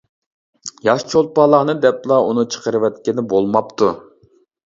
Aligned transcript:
ياش 0.87 1.03
چولپانلارنى 1.09 1.75
دەپلا 1.83 2.17
ئۇنى 2.29 2.47
چىقىرىۋەتكىنى 2.55 3.27
بولماپتۇ. 3.35 3.93